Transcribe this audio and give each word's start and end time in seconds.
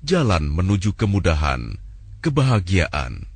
jalan 0.00 0.44
menuju 0.48 0.96
kemudahan, 0.96 1.76
kebahagiaan. 2.24 3.29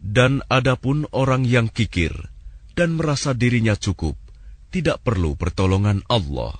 Dan 0.00 0.32
adapun 0.50 1.06
orang 1.10 1.42
yang 1.46 1.66
kikir 1.70 2.12
dan 2.74 2.98
merasa 2.98 3.34
dirinya 3.34 3.74
cukup, 3.74 4.14
tidak 4.70 5.02
perlu 5.02 5.34
pertolongan 5.34 6.02
Allah. 6.06 6.54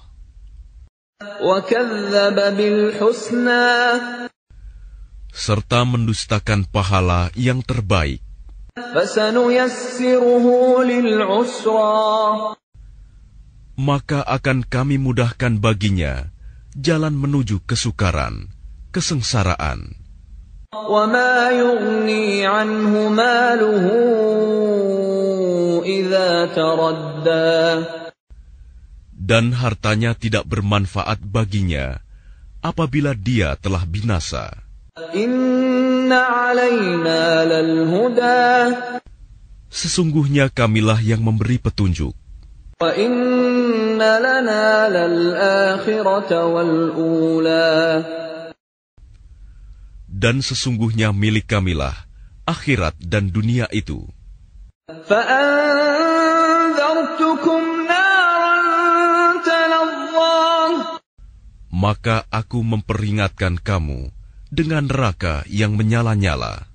Serta 5.30 5.80
mendustakan 5.86 6.66
pahala 6.66 7.30
yang 7.38 7.62
terbaik. 7.62 8.18
Maka 13.80 14.20
akan 14.26 14.58
kami 14.66 14.96
mudahkan 15.00 15.52
baginya 15.56 16.28
jalan 16.74 17.14
menuju 17.14 17.62
kesukaran, 17.66 18.50
kesengsaraan. 18.94 19.98
Dan 29.20 29.44
hartanya 29.54 30.12
tidak 30.14 30.44
bermanfaat 30.46 31.18
baginya 31.26 31.98
apabila 32.62 33.12
dia 33.18 33.58
telah 33.58 33.82
binasa. 33.82 34.54
Sesungguhnya 39.70 40.50
kamilah 40.50 40.98
yang 41.02 41.22
memberi 41.22 41.58
petunjuk. 41.62 42.14
Dan 50.10 50.44
sesungguhnya 50.44 51.12
milik 51.12 51.48
kamilah 51.48 52.10
akhirat 52.50 52.98
dan 52.98 53.30
dunia 53.30 53.68
itu. 53.70 54.02
Maka 61.70 62.16
aku 62.28 62.58
memperingatkan 62.60 63.56
kamu 63.56 64.12
dengan 64.50 64.84
neraka 64.90 65.46
yang 65.48 65.78
menyala-nyala. 65.78 66.66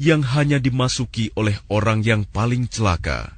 Yang 0.00 0.32
hanya 0.32 0.56
dimasuki 0.56 1.28
oleh 1.36 1.60
orang 1.68 2.00
yang 2.00 2.24
paling 2.24 2.64
celaka. 2.72 3.36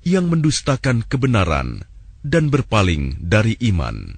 Yang 0.00 0.24
mendustakan 0.32 1.04
kebenaran 1.04 1.84
dan 2.24 2.48
berpaling 2.48 3.20
dari 3.20 3.52
iman. 3.68 4.16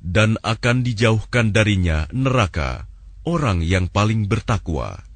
Dan 0.00 0.30
akan 0.40 0.76
dijauhkan 0.80 1.52
darinya 1.52 2.08
neraka 2.08 2.88
orang 3.28 3.60
yang 3.60 3.84
paling 3.92 4.24
bertakwa. 4.24 5.09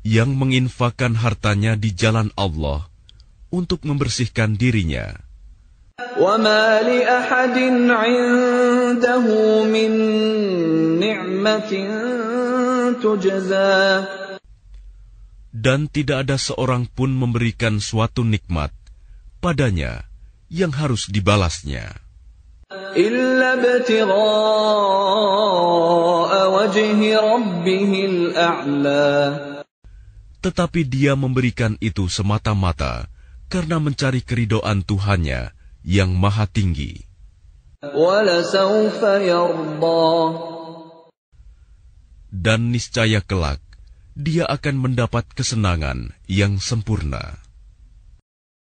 Yang 0.00 0.30
menginfakkan 0.32 1.12
hartanya 1.14 1.76
di 1.76 1.92
jalan 1.92 2.32
Allah 2.34 2.88
untuk 3.50 3.82
membersihkan 3.84 4.56
dirinya. 4.56 5.14
Dan 15.50 15.80
tidak 15.92 16.18
ada 16.24 16.36
seorang 16.40 16.82
pun 16.88 17.10
memberikan 17.12 17.82
suatu 17.82 18.22
nikmat 18.24 18.72
padanya 19.40 20.08
yang 20.52 20.70
harus 20.74 21.08
dibalasnya. 21.08 21.96
Tetapi 30.40 30.80
dia 30.88 31.12
memberikan 31.18 31.76
itu 31.82 32.08
semata-mata 32.08 33.10
karena 33.50 33.82
mencari 33.82 34.22
keridoan 34.22 34.86
Tuhannya 34.86 35.52
yang 35.82 36.14
maha 36.14 36.46
tinggi. 36.46 37.02
Dan 42.30 42.60
niscaya 42.70 43.20
kelak, 43.24 43.60
dia 44.14 44.44
akan 44.46 44.76
mendapat 44.78 45.26
kesenangan 45.34 46.14
yang 46.30 46.62
sempurna. 46.62 47.49